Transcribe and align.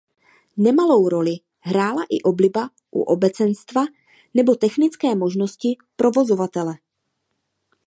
Nemalou 0.57 1.07
roli 1.09 1.39
hrála 1.59 2.03
i 2.09 2.21
obliba 2.21 2.69
u 2.91 3.01
obecenstva 3.01 3.85
nebo 4.33 4.55
technické 4.55 5.15
možnosti 5.15 5.77
provozovatele. 5.95 6.75